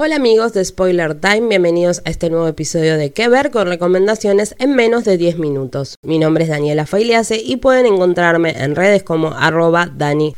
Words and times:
Hola 0.00 0.14
amigos 0.14 0.52
de 0.52 0.64
Spoiler 0.64 1.16
Time, 1.16 1.48
bienvenidos 1.48 2.02
a 2.04 2.10
este 2.10 2.30
nuevo 2.30 2.46
episodio 2.46 2.96
de 2.96 3.10
¿Qué 3.10 3.28
ver? 3.28 3.50
con 3.50 3.66
recomendaciones 3.66 4.54
en 4.60 4.76
menos 4.76 5.02
de 5.04 5.16
10 5.16 5.38
minutos. 5.38 5.96
Mi 6.04 6.20
nombre 6.20 6.44
es 6.44 6.50
Daniela 6.50 6.86
Failiase 6.86 7.42
y 7.44 7.56
pueden 7.56 7.84
encontrarme 7.84 8.50
en 8.62 8.76
redes 8.76 9.02
como 9.02 9.32
arroba 9.32 9.90
Dani 9.92 10.36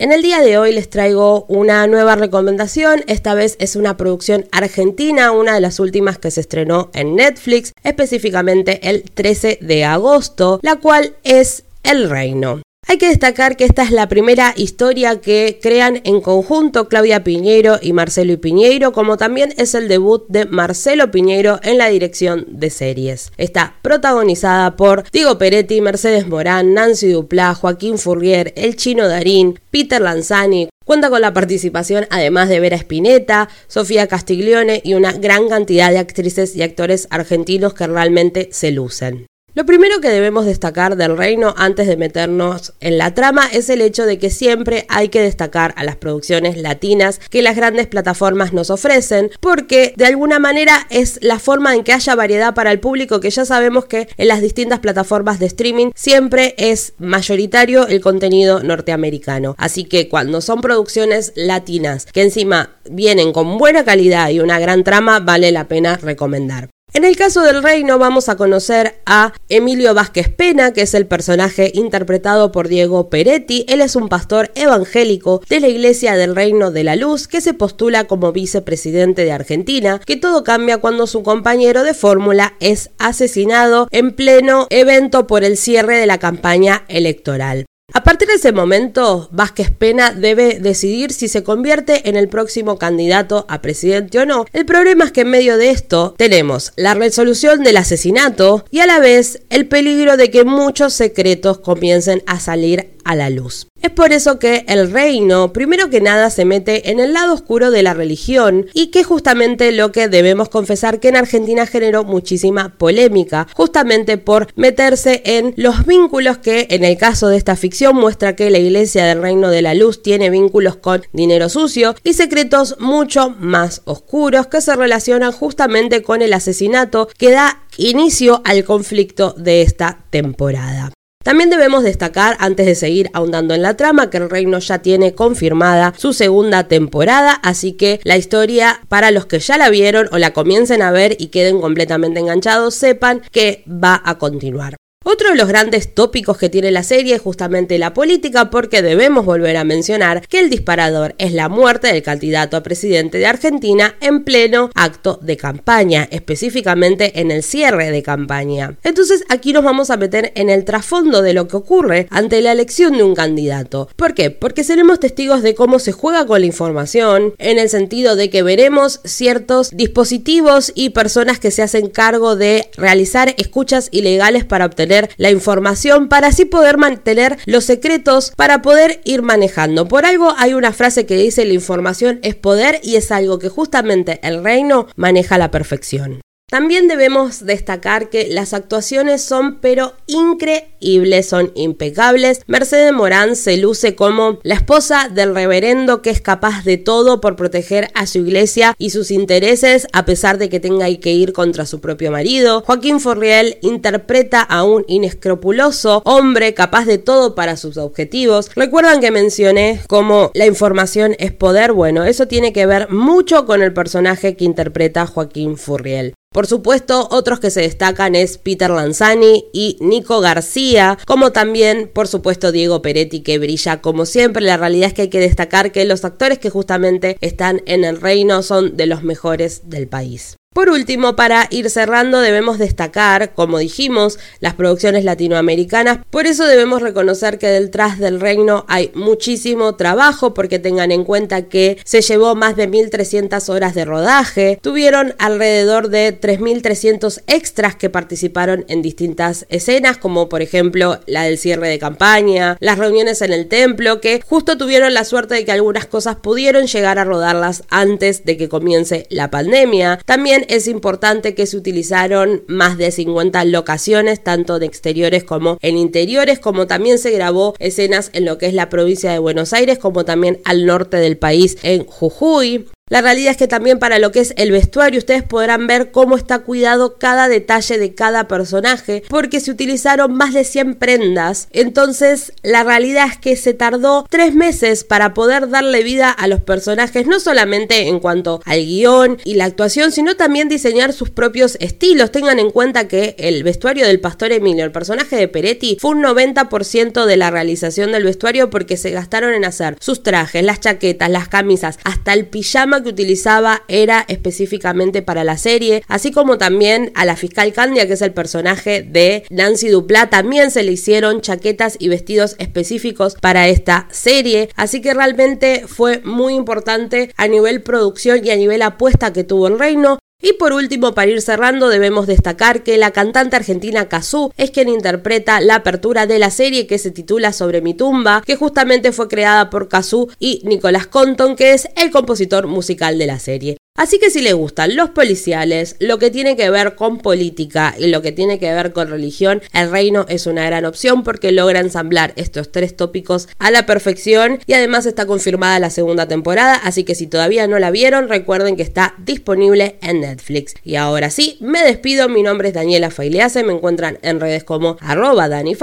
En 0.00 0.10
el 0.10 0.22
día 0.22 0.40
de 0.40 0.58
hoy 0.58 0.72
les 0.72 0.90
traigo 0.90 1.44
una 1.44 1.86
nueva 1.86 2.16
recomendación, 2.16 3.04
esta 3.06 3.34
vez 3.34 3.54
es 3.60 3.76
una 3.76 3.96
producción 3.96 4.46
argentina, 4.50 5.30
una 5.30 5.54
de 5.54 5.60
las 5.60 5.78
últimas 5.78 6.18
que 6.18 6.32
se 6.32 6.40
estrenó 6.40 6.90
en 6.92 7.14
Netflix, 7.14 7.72
específicamente 7.84 8.90
el 8.90 9.04
13 9.04 9.60
de 9.60 9.84
agosto, 9.84 10.58
la 10.64 10.74
cual 10.80 11.14
es 11.22 11.62
El 11.84 12.10
Reino. 12.10 12.60
Hay 12.90 12.98
que 12.98 13.06
destacar 13.06 13.56
que 13.56 13.62
esta 13.62 13.84
es 13.84 13.92
la 13.92 14.08
primera 14.08 14.52
historia 14.56 15.20
que 15.20 15.60
crean 15.62 16.00
en 16.02 16.20
conjunto 16.20 16.88
Claudia 16.88 17.22
Piñeiro 17.22 17.78
y 17.80 17.92
Marcelo 17.92 18.40
Piñeiro, 18.40 18.90
como 18.90 19.16
también 19.16 19.54
es 19.58 19.76
el 19.76 19.86
debut 19.86 20.24
de 20.26 20.46
Marcelo 20.46 21.12
Piñeiro 21.12 21.60
en 21.62 21.78
la 21.78 21.86
dirección 21.86 22.46
de 22.48 22.68
series. 22.68 23.30
Está 23.36 23.76
protagonizada 23.82 24.74
por 24.74 25.08
Diego 25.12 25.38
Peretti, 25.38 25.80
Mercedes 25.80 26.26
Morán, 26.26 26.74
Nancy 26.74 27.10
Duplá, 27.10 27.54
Joaquín 27.54 27.96
Furrier, 27.96 28.52
El 28.56 28.74
Chino 28.74 29.06
Darín, 29.06 29.60
Peter 29.70 30.00
Lanzani, 30.00 30.68
Cuenta 30.84 31.10
con 31.10 31.20
la 31.20 31.32
participación 31.32 32.08
además 32.10 32.48
de 32.48 32.58
Vera 32.58 32.74
Spinetta, 32.74 33.48
Sofía 33.68 34.08
Castiglione 34.08 34.80
y 34.82 34.94
una 34.94 35.12
gran 35.12 35.48
cantidad 35.48 35.92
de 35.92 35.98
actrices 35.98 36.56
y 36.56 36.62
actores 36.62 37.06
argentinos 37.10 37.74
que 37.74 37.86
realmente 37.86 38.48
se 38.50 38.72
lucen. 38.72 39.29
Lo 39.52 39.66
primero 39.66 40.00
que 40.00 40.10
debemos 40.10 40.46
destacar 40.46 40.94
del 40.96 41.16
reino 41.16 41.54
antes 41.56 41.88
de 41.88 41.96
meternos 41.96 42.72
en 42.78 42.98
la 42.98 43.14
trama 43.14 43.48
es 43.52 43.68
el 43.68 43.80
hecho 43.80 44.06
de 44.06 44.16
que 44.16 44.30
siempre 44.30 44.86
hay 44.88 45.08
que 45.08 45.20
destacar 45.20 45.74
a 45.76 45.82
las 45.82 45.96
producciones 45.96 46.56
latinas 46.56 47.20
que 47.30 47.42
las 47.42 47.56
grandes 47.56 47.88
plataformas 47.88 48.52
nos 48.52 48.70
ofrecen, 48.70 49.32
porque 49.40 49.92
de 49.96 50.06
alguna 50.06 50.38
manera 50.38 50.86
es 50.88 51.18
la 51.20 51.40
forma 51.40 51.74
en 51.74 51.82
que 51.82 51.92
haya 51.92 52.14
variedad 52.14 52.54
para 52.54 52.70
el 52.70 52.78
público 52.78 53.18
que 53.18 53.30
ya 53.30 53.44
sabemos 53.44 53.86
que 53.86 54.08
en 54.16 54.28
las 54.28 54.40
distintas 54.40 54.78
plataformas 54.78 55.40
de 55.40 55.46
streaming 55.46 55.90
siempre 55.96 56.54
es 56.56 56.92
mayoritario 56.98 57.88
el 57.88 58.00
contenido 58.00 58.62
norteamericano. 58.62 59.56
Así 59.58 59.82
que 59.82 60.08
cuando 60.08 60.42
son 60.42 60.60
producciones 60.60 61.32
latinas 61.34 62.06
que 62.06 62.22
encima 62.22 62.76
vienen 62.88 63.32
con 63.32 63.58
buena 63.58 63.84
calidad 63.84 64.30
y 64.30 64.38
una 64.38 64.60
gran 64.60 64.84
trama, 64.84 65.18
vale 65.18 65.50
la 65.50 65.66
pena 65.66 65.96
recomendar. 65.96 66.68
En 66.92 67.04
el 67.04 67.16
caso 67.16 67.42
del 67.42 67.62
reino 67.62 67.98
vamos 67.98 68.28
a 68.28 68.36
conocer 68.36 69.00
a 69.06 69.32
Emilio 69.48 69.94
Vázquez 69.94 70.28
Pena, 70.28 70.72
que 70.72 70.82
es 70.82 70.94
el 70.94 71.06
personaje 71.06 71.70
interpretado 71.72 72.50
por 72.50 72.66
Diego 72.66 73.08
Peretti. 73.08 73.64
Él 73.68 73.80
es 73.80 73.94
un 73.94 74.08
pastor 74.08 74.50
evangélico 74.56 75.40
de 75.48 75.60
la 75.60 75.68
Iglesia 75.68 76.16
del 76.16 76.34
Reino 76.34 76.72
de 76.72 76.82
la 76.82 76.96
Luz 76.96 77.28
que 77.28 77.40
se 77.40 77.54
postula 77.54 78.08
como 78.08 78.32
vicepresidente 78.32 79.24
de 79.24 79.30
Argentina, 79.30 80.00
que 80.04 80.16
todo 80.16 80.42
cambia 80.42 80.78
cuando 80.78 81.06
su 81.06 81.22
compañero 81.22 81.84
de 81.84 81.94
fórmula 81.94 82.54
es 82.58 82.90
asesinado 82.98 83.86
en 83.92 84.10
pleno 84.10 84.66
evento 84.70 85.28
por 85.28 85.44
el 85.44 85.56
cierre 85.56 85.96
de 85.96 86.06
la 86.06 86.18
campaña 86.18 86.84
electoral. 86.88 87.66
A 87.92 88.04
partir 88.04 88.28
de 88.28 88.34
ese 88.34 88.52
momento, 88.52 89.28
Vázquez 89.32 89.70
Pena 89.70 90.12
debe 90.12 90.60
decidir 90.60 91.12
si 91.12 91.26
se 91.26 91.42
convierte 91.42 92.08
en 92.08 92.16
el 92.16 92.28
próximo 92.28 92.78
candidato 92.78 93.46
a 93.48 93.60
presidente 93.62 94.18
o 94.20 94.26
no. 94.26 94.44
El 94.52 94.64
problema 94.64 95.04
es 95.04 95.12
que 95.12 95.22
en 95.22 95.30
medio 95.30 95.56
de 95.56 95.70
esto 95.70 96.14
tenemos 96.16 96.72
la 96.76 96.94
resolución 96.94 97.64
del 97.64 97.76
asesinato 97.76 98.64
y 98.70 98.80
a 98.80 98.86
la 98.86 99.00
vez 99.00 99.42
el 99.50 99.66
peligro 99.66 100.16
de 100.16 100.30
que 100.30 100.44
muchos 100.44 100.92
secretos 100.92 101.58
comiencen 101.58 102.22
a 102.26 102.38
salir 102.38 102.90
a 103.04 103.16
la 103.16 103.30
luz. 103.30 103.66
Es 103.82 103.90
por 103.90 104.12
eso 104.12 104.38
que 104.38 104.64
el 104.68 104.90
reino, 104.90 105.52
primero 105.52 105.88
que 105.88 106.02
nada, 106.02 106.28
se 106.28 106.44
mete 106.44 106.90
en 106.90 107.00
el 107.00 107.14
lado 107.14 107.32
oscuro 107.32 107.70
de 107.70 107.82
la 107.82 107.94
religión 107.94 108.66
y 108.74 108.88
que 108.88 109.04
justamente 109.04 109.72
lo 109.72 109.90
que 109.90 110.08
debemos 110.08 110.50
confesar 110.50 111.00
que 111.00 111.08
en 111.08 111.16
Argentina 111.16 111.66
generó 111.66 112.04
muchísima 112.04 112.74
polémica, 112.76 113.48
justamente 113.54 114.18
por 114.18 114.48
meterse 114.54 115.22
en 115.24 115.54
los 115.56 115.86
vínculos 115.86 116.38
que 116.38 116.66
en 116.70 116.84
el 116.84 116.98
caso 116.98 117.28
de 117.28 117.38
esta 117.38 117.56
ficción 117.56 117.96
muestra 117.96 118.36
que 118.36 118.50
la 118.50 118.58
iglesia 118.58 119.06
del 119.06 119.22
reino 119.22 119.50
de 119.50 119.62
la 119.62 119.74
luz 119.74 120.02
tiene 120.02 120.28
vínculos 120.28 120.76
con 120.76 121.02
dinero 121.12 121.48
sucio 121.48 121.94
y 122.04 122.12
secretos 122.12 122.76
mucho 122.80 123.30
más 123.30 123.82
oscuros 123.86 124.46
que 124.46 124.60
se 124.60 124.76
relacionan 124.76 125.32
justamente 125.32 126.02
con 126.02 126.20
el 126.20 126.34
asesinato 126.34 127.08
que 127.16 127.30
da 127.30 127.64
inicio 127.78 128.42
al 128.44 128.64
conflicto 128.64 129.34
de 129.38 129.62
esta 129.62 130.04
temporada. 130.10 130.92
También 131.22 131.50
debemos 131.50 131.82
destacar, 131.84 132.38
antes 132.40 132.64
de 132.64 132.74
seguir 132.74 133.10
ahondando 133.12 133.52
en 133.52 133.60
la 133.60 133.76
trama, 133.76 134.08
que 134.08 134.16
el 134.16 134.30
reino 134.30 134.58
ya 134.58 134.78
tiene 134.78 135.14
confirmada 135.14 135.92
su 135.98 136.14
segunda 136.14 136.66
temporada, 136.66 137.32
así 137.42 137.72
que 137.72 138.00
la 138.04 138.16
historia, 138.16 138.80
para 138.88 139.10
los 139.10 139.26
que 139.26 139.38
ya 139.38 139.58
la 139.58 139.68
vieron 139.68 140.08
o 140.12 140.18
la 140.18 140.32
comiencen 140.32 140.80
a 140.80 140.90
ver 140.90 141.16
y 141.18 141.26
queden 141.26 141.60
completamente 141.60 142.20
enganchados, 142.20 142.74
sepan 142.74 143.20
que 143.32 143.64
va 143.68 144.00
a 144.02 144.16
continuar. 144.16 144.76
Otro 145.02 145.30
de 145.30 145.36
los 145.36 145.48
grandes 145.48 145.94
tópicos 145.94 146.36
que 146.36 146.50
tiene 146.50 146.70
la 146.70 146.82
serie 146.82 147.14
es 147.14 147.22
justamente 147.22 147.78
la 147.78 147.94
política 147.94 148.50
porque 148.50 148.82
debemos 148.82 149.24
volver 149.24 149.56
a 149.56 149.64
mencionar 149.64 150.20
que 150.28 150.40
el 150.40 150.50
disparador 150.50 151.14
es 151.16 151.32
la 151.32 151.48
muerte 151.48 151.86
del 151.86 152.02
candidato 152.02 152.58
a 152.58 152.62
presidente 152.62 153.16
de 153.16 153.24
Argentina 153.24 153.96
en 154.02 154.24
pleno 154.24 154.68
acto 154.74 155.18
de 155.22 155.38
campaña, 155.38 156.06
específicamente 156.10 157.18
en 157.18 157.30
el 157.30 157.42
cierre 157.42 157.90
de 157.90 158.02
campaña. 158.02 158.76
Entonces 158.82 159.24
aquí 159.30 159.54
nos 159.54 159.64
vamos 159.64 159.88
a 159.88 159.96
meter 159.96 160.32
en 160.34 160.50
el 160.50 160.66
trasfondo 160.66 161.22
de 161.22 161.32
lo 161.32 161.48
que 161.48 161.56
ocurre 161.56 162.06
ante 162.10 162.42
la 162.42 162.52
elección 162.52 162.92
de 162.92 163.02
un 163.02 163.14
candidato. 163.14 163.88
¿Por 163.96 164.12
qué? 164.12 164.30
Porque 164.30 164.64
seremos 164.64 165.00
testigos 165.00 165.40
de 165.40 165.54
cómo 165.54 165.78
se 165.78 165.92
juega 165.92 166.26
con 166.26 166.40
la 166.40 166.46
información, 166.46 167.32
en 167.38 167.58
el 167.58 167.70
sentido 167.70 168.16
de 168.16 168.28
que 168.28 168.42
veremos 168.42 169.00
ciertos 169.04 169.70
dispositivos 169.70 170.72
y 170.74 170.90
personas 170.90 171.38
que 171.38 171.50
se 171.50 171.62
hacen 171.62 171.88
cargo 171.88 172.36
de 172.36 172.68
realizar 172.76 173.34
escuchas 173.38 173.88
ilegales 173.92 174.44
para 174.44 174.66
obtener 174.66 174.89
la 175.16 175.30
información 175.30 176.08
para 176.08 176.28
así 176.28 176.44
poder 176.44 176.76
mantener 176.76 177.38
los 177.46 177.64
secretos 177.64 178.32
para 178.36 178.62
poder 178.62 179.00
ir 179.04 179.22
manejando. 179.22 179.86
Por 179.86 180.04
algo 180.04 180.34
hay 180.36 180.54
una 180.54 180.72
frase 180.72 181.06
que 181.06 181.16
dice 181.16 181.44
la 181.44 181.54
información 181.54 182.18
es 182.22 182.34
poder 182.34 182.80
y 182.82 182.96
es 182.96 183.10
algo 183.12 183.38
que 183.38 183.48
justamente 183.48 184.20
el 184.22 184.42
reino 184.42 184.86
maneja 184.96 185.36
a 185.36 185.38
la 185.38 185.50
perfección. 185.50 186.20
También 186.50 186.88
debemos 186.88 187.46
destacar 187.46 188.10
que 188.10 188.26
las 188.28 188.54
actuaciones 188.54 189.22
son 189.22 189.60
pero 189.60 189.92
increíbles, 190.08 191.26
son 191.26 191.52
impecables. 191.54 192.40
Mercedes 192.48 192.92
Morán 192.92 193.36
se 193.36 193.56
luce 193.56 193.94
como 193.94 194.40
la 194.42 194.56
esposa 194.56 195.08
del 195.08 195.32
reverendo 195.32 196.02
que 196.02 196.10
es 196.10 196.20
capaz 196.20 196.64
de 196.64 196.76
todo 196.76 197.20
por 197.20 197.36
proteger 197.36 197.88
a 197.94 198.06
su 198.06 198.18
iglesia 198.18 198.74
y 198.78 198.90
sus 198.90 199.12
intereses 199.12 199.86
a 199.92 200.04
pesar 200.04 200.38
de 200.38 200.48
que 200.48 200.58
tenga 200.58 200.86
que 200.96 201.12
ir 201.12 201.32
contra 201.32 201.66
su 201.66 201.80
propio 201.80 202.10
marido. 202.10 202.64
Joaquín 202.66 202.98
Forriel 202.98 203.58
interpreta 203.62 204.42
a 204.42 204.64
un 204.64 204.84
inescrupuloso 204.88 206.02
hombre 206.04 206.52
capaz 206.52 206.84
de 206.84 206.98
todo 206.98 207.36
para 207.36 207.56
sus 207.56 207.76
objetivos. 207.76 208.50
Recuerdan 208.56 209.00
que 209.00 209.12
mencioné 209.12 209.80
cómo 209.86 210.32
la 210.34 210.46
información 210.46 211.14
es 211.20 211.30
poder. 211.30 211.72
Bueno, 211.72 212.02
eso 212.02 212.26
tiene 212.26 212.52
que 212.52 212.66
ver 212.66 212.90
mucho 212.90 213.46
con 213.46 213.62
el 213.62 213.72
personaje 213.72 214.34
que 214.34 214.44
interpreta 214.44 215.06
Joaquín 215.06 215.56
Furriel. 215.56 216.14
Por 216.32 216.46
supuesto, 216.46 217.08
otros 217.10 217.40
que 217.40 217.50
se 217.50 217.62
destacan 217.62 218.14
es 218.14 218.38
Peter 218.38 218.70
Lanzani 218.70 219.46
y 219.52 219.76
Nico 219.80 220.20
García, 220.20 220.96
como 221.04 221.32
también, 221.32 221.90
por 221.92 222.06
supuesto, 222.06 222.52
Diego 222.52 222.82
Peretti, 222.82 223.22
que 223.22 223.40
brilla 223.40 223.80
como 223.80 224.06
siempre. 224.06 224.40
La 224.40 224.56
realidad 224.56 224.86
es 224.86 224.94
que 224.94 225.02
hay 225.02 225.10
que 225.10 225.18
destacar 225.18 225.72
que 225.72 225.84
los 225.84 226.04
actores 226.04 226.38
que 226.38 226.48
justamente 226.48 227.16
están 227.20 227.62
en 227.66 227.82
el 227.82 228.00
reino 228.00 228.44
son 228.44 228.76
de 228.76 228.86
los 228.86 229.02
mejores 229.02 229.68
del 229.68 229.88
país. 229.88 230.36
Por 230.52 230.68
último, 230.68 231.14
para 231.14 231.46
ir 231.50 231.70
cerrando, 231.70 232.20
debemos 232.20 232.58
destacar, 232.58 233.34
como 233.34 233.58
dijimos, 233.58 234.18
las 234.40 234.54
producciones 234.54 235.04
latinoamericanas. 235.04 236.00
Por 236.10 236.26
eso 236.26 236.44
debemos 236.44 236.82
reconocer 236.82 237.38
que 237.38 237.46
detrás 237.46 238.00
del 238.00 238.18
reino 238.18 238.64
hay 238.66 238.90
muchísimo 238.94 239.76
trabajo, 239.76 240.34
porque 240.34 240.58
tengan 240.58 240.90
en 240.90 241.04
cuenta 241.04 241.42
que 241.42 241.78
se 241.84 242.00
llevó 242.02 242.34
más 242.34 242.56
de 242.56 242.68
1.300 242.68 243.48
horas 243.48 243.76
de 243.76 243.84
rodaje. 243.84 244.58
Tuvieron 244.60 245.14
alrededor 245.20 245.88
de 245.88 246.20
3.300 246.20 247.22
extras 247.28 247.76
que 247.76 247.88
participaron 247.88 248.64
en 248.66 248.82
distintas 248.82 249.46
escenas, 249.50 249.98
como 249.98 250.28
por 250.28 250.42
ejemplo 250.42 250.98
la 251.06 251.22
del 251.22 251.38
cierre 251.38 251.68
de 251.68 251.78
campaña, 251.78 252.56
las 252.58 252.76
reuniones 252.76 253.22
en 253.22 253.32
el 253.32 253.46
templo, 253.46 254.00
que 254.00 254.20
justo 254.26 254.58
tuvieron 254.58 254.94
la 254.94 255.04
suerte 255.04 255.36
de 255.36 255.44
que 255.44 255.52
algunas 255.52 255.86
cosas 255.86 256.16
pudieron 256.16 256.66
llegar 256.66 256.98
a 256.98 257.04
rodarlas 257.04 257.62
antes 257.70 258.24
de 258.24 258.36
que 258.36 258.48
comience 258.48 259.06
la 259.10 259.30
pandemia. 259.30 260.00
También 260.04 260.39
es 260.48 260.68
importante 260.68 261.34
que 261.34 261.46
se 261.46 261.56
utilizaron 261.56 262.44
más 262.46 262.78
de 262.78 262.90
50 262.90 263.44
locaciones, 263.46 264.22
tanto 264.22 264.58
de 264.58 264.66
exteriores 264.66 265.24
como 265.24 265.58
en 265.60 265.76
interiores, 265.76 266.38
como 266.38 266.66
también 266.66 266.98
se 266.98 267.10
grabó 267.10 267.54
escenas 267.58 268.10
en 268.12 268.24
lo 268.24 268.38
que 268.38 268.46
es 268.46 268.54
la 268.54 268.68
provincia 268.68 269.12
de 269.12 269.18
Buenos 269.18 269.52
Aires, 269.52 269.78
como 269.78 270.04
también 270.04 270.40
al 270.44 270.66
norte 270.66 270.96
del 270.96 271.18
país, 271.18 271.58
en 271.62 271.84
Jujuy. 271.84 272.66
La 272.90 273.02
realidad 273.02 273.30
es 273.30 273.36
que 273.36 273.46
también 273.46 273.78
para 273.78 274.00
lo 274.00 274.10
que 274.10 274.18
es 274.18 274.34
el 274.36 274.50
vestuario 274.50 274.98
ustedes 274.98 275.22
podrán 275.22 275.68
ver 275.68 275.92
cómo 275.92 276.16
está 276.16 276.40
cuidado 276.40 276.98
cada 276.98 277.28
detalle 277.28 277.78
de 277.78 277.94
cada 277.94 278.26
personaje 278.26 279.04
porque 279.08 279.38
se 279.38 279.52
utilizaron 279.52 280.12
más 280.12 280.34
de 280.34 280.42
100 280.42 280.74
prendas. 280.74 281.46
Entonces 281.52 282.32
la 282.42 282.64
realidad 282.64 283.06
es 283.08 283.16
que 283.16 283.36
se 283.36 283.54
tardó 283.54 284.08
tres 284.10 284.34
meses 284.34 284.82
para 284.82 285.14
poder 285.14 285.48
darle 285.50 285.84
vida 285.84 286.10
a 286.10 286.26
los 286.26 286.40
personajes, 286.40 287.06
no 287.06 287.20
solamente 287.20 287.86
en 287.86 288.00
cuanto 288.00 288.42
al 288.44 288.58
guion 288.66 289.18
y 289.24 289.34
la 289.34 289.44
actuación, 289.44 289.92
sino 289.92 290.16
también 290.16 290.48
diseñar 290.48 290.92
sus 290.92 291.10
propios 291.10 291.56
estilos. 291.60 292.10
Tengan 292.10 292.40
en 292.40 292.50
cuenta 292.50 292.88
que 292.88 293.14
el 293.18 293.44
vestuario 293.44 293.86
del 293.86 294.00
pastor 294.00 294.32
Emilio, 294.32 294.64
el 294.64 294.72
personaje 294.72 295.14
de 295.14 295.28
Peretti, 295.28 295.76
fue 295.80 295.92
un 295.92 296.02
90% 296.02 297.04
de 297.04 297.16
la 297.16 297.30
realización 297.30 297.92
del 297.92 298.02
vestuario 298.02 298.50
porque 298.50 298.76
se 298.76 298.90
gastaron 298.90 299.32
en 299.32 299.44
hacer 299.44 299.76
sus 299.78 300.02
trajes, 300.02 300.42
las 300.42 300.58
chaquetas, 300.58 301.08
las 301.08 301.28
camisas, 301.28 301.78
hasta 301.84 302.14
el 302.14 302.26
pijama 302.26 302.79
que 302.82 302.88
utilizaba 302.88 303.62
era 303.68 304.04
específicamente 304.08 305.02
para 305.02 305.24
la 305.24 305.36
serie, 305.36 305.82
así 305.88 306.10
como 306.10 306.38
también 306.38 306.90
a 306.94 307.04
la 307.04 307.16
fiscal 307.16 307.52
Candia, 307.52 307.86
que 307.86 307.92
es 307.92 308.02
el 308.02 308.12
personaje 308.12 308.82
de 308.82 309.24
Nancy 309.30 309.68
Dupla, 309.68 310.10
también 310.10 310.50
se 310.50 310.62
le 310.62 310.72
hicieron 310.72 311.20
chaquetas 311.20 311.76
y 311.78 311.88
vestidos 311.88 312.36
específicos 312.38 313.14
para 313.20 313.48
esta 313.48 313.86
serie, 313.90 314.48
así 314.56 314.80
que 314.80 314.94
realmente 314.94 315.64
fue 315.66 316.00
muy 316.04 316.34
importante 316.34 317.12
a 317.16 317.28
nivel 317.28 317.62
producción 317.62 318.20
y 318.24 318.30
a 318.30 318.36
nivel 318.36 318.62
apuesta 318.62 319.12
que 319.12 319.24
tuvo 319.24 319.46
el 319.46 319.58
reino. 319.58 319.99
Y 320.22 320.34
por 320.34 320.52
último, 320.52 320.94
para 320.94 321.10
ir 321.10 321.22
cerrando, 321.22 321.68
debemos 321.68 322.06
destacar 322.06 322.62
que 322.62 322.76
la 322.76 322.90
cantante 322.90 323.36
argentina 323.36 323.88
Kazú 323.88 324.32
es 324.36 324.50
quien 324.50 324.68
interpreta 324.68 325.40
la 325.40 325.56
apertura 325.56 326.06
de 326.06 326.18
la 326.18 326.30
serie 326.30 326.66
que 326.66 326.78
se 326.78 326.90
titula 326.90 327.32
Sobre 327.32 327.62
mi 327.62 327.74
tumba, 327.74 328.22
que 328.26 328.36
justamente 328.36 328.92
fue 328.92 329.08
creada 329.08 329.48
por 329.48 329.68
Kazú 329.68 330.10
y 330.18 330.42
Nicolás 330.44 330.86
Compton, 330.86 331.36
que 331.36 331.54
es 331.54 331.68
el 331.76 331.90
compositor 331.90 332.46
musical 332.46 332.98
de 332.98 333.06
la 333.06 333.18
serie. 333.18 333.56
Así 333.76 333.98
que 333.98 334.10
si 334.10 334.20
le 334.20 334.34
gustan 334.34 334.76
los 334.76 334.90
policiales, 334.90 335.76
lo 335.78 335.98
que 335.98 336.10
tiene 336.10 336.36
que 336.36 336.50
ver 336.50 336.74
con 336.74 336.98
política 336.98 337.74
y 337.78 337.86
lo 337.86 338.02
que 338.02 338.12
tiene 338.12 338.38
que 338.38 338.52
ver 338.52 338.72
con 338.72 338.90
religión, 338.90 339.40
El 339.54 339.70
Reino 339.70 340.04
es 340.08 340.26
una 340.26 340.44
gran 340.44 340.66
opción 340.66 341.02
porque 341.02 341.32
logra 341.32 341.60
ensamblar 341.60 342.12
estos 342.16 342.52
tres 342.52 342.76
tópicos 342.76 343.28
a 343.38 343.50
la 343.50 343.64
perfección 343.64 344.40
y 344.46 344.52
además 344.52 344.84
está 344.84 345.06
confirmada 345.06 345.58
la 345.60 345.70
segunda 345.70 346.06
temporada, 346.08 346.56
así 346.56 346.84
que 346.84 346.94
si 346.94 347.06
todavía 347.06 347.46
no 347.46 347.58
la 347.58 347.70
vieron, 347.70 348.08
recuerden 348.08 348.56
que 348.56 348.62
está 348.62 348.94
disponible 348.98 349.78
en 349.80 350.00
Netflix. 350.00 350.54
Y 350.62 350.74
ahora 350.74 351.08
sí, 351.08 351.38
me 351.40 351.62
despido, 351.62 352.08
mi 352.08 352.22
nombre 352.22 352.48
es 352.48 352.54
Daniela 352.54 352.90
Failease, 352.90 353.44
me 353.44 353.54
encuentran 353.54 353.98
en 354.02 354.20
redes 354.20 354.44
como 354.44 354.76
arroba 354.80 355.28
Dani 355.28 355.56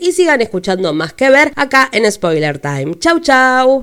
y 0.00 0.12
sigan 0.12 0.40
escuchando 0.40 0.94
más 0.94 1.12
que 1.12 1.28
ver 1.28 1.52
acá 1.56 1.90
en 1.92 2.10
Spoiler 2.10 2.58
Time. 2.60 2.98
Chau 2.98 3.20
chau. 3.20 3.82